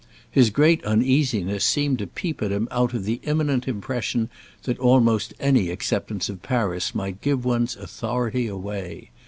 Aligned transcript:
His 0.31 0.49
greatest 0.49 0.87
uneasiness 0.87 1.63
seemed 1.63 1.99
to 1.99 2.07
peep 2.07 2.41
at 2.41 2.51
him 2.51 2.67
out 2.71 2.95
of 2.95 3.05
the 3.05 3.21
imminent 3.21 3.67
impression 3.67 4.31
that 4.63 4.79
almost 4.79 5.35
any 5.39 5.69
acceptance 5.69 6.27
of 6.27 6.41
Paris 6.41 6.95
might 6.95 7.21
give 7.21 7.45
one's 7.45 7.75
authority 7.75 8.47
away. 8.47 9.11